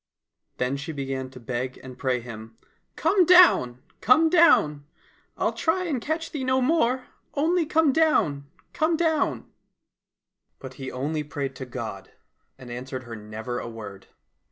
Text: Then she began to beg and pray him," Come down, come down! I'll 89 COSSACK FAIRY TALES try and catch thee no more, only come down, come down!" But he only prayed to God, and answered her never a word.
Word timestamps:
Then 0.57 0.77
she 0.77 0.91
began 0.91 1.29
to 1.29 1.39
beg 1.39 1.79
and 1.83 1.95
pray 1.95 2.21
him," 2.21 2.57
Come 3.05 3.23
down, 3.23 3.83
come 4.01 4.31
down! 4.31 4.87
I'll 5.37 5.49
89 5.49 5.51
COSSACK 5.51 5.51
FAIRY 5.51 5.51
TALES 5.51 5.61
try 5.61 5.83
and 5.83 6.01
catch 6.01 6.31
thee 6.31 6.43
no 6.43 6.59
more, 6.59 7.07
only 7.35 7.65
come 7.67 7.93
down, 7.93 8.47
come 8.73 8.97
down!" 8.97 9.51
But 10.59 10.73
he 10.73 10.91
only 10.91 11.23
prayed 11.23 11.55
to 11.57 11.67
God, 11.67 12.09
and 12.57 12.71
answered 12.71 13.03
her 13.03 13.15
never 13.15 13.59
a 13.59 13.69
word. 13.69 14.07